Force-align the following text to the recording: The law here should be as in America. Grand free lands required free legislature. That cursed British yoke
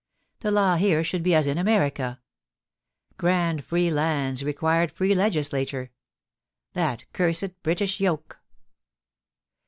The 0.39 0.49
law 0.49 0.77
here 0.77 1.03
should 1.03 1.21
be 1.21 1.35
as 1.35 1.45
in 1.45 1.59
America. 1.59 2.19
Grand 3.19 3.63
free 3.63 3.91
lands 3.91 4.43
required 4.43 4.91
free 4.91 5.13
legislature. 5.13 5.91
That 6.73 7.05
cursed 7.13 7.61
British 7.61 7.99
yoke 7.99 8.39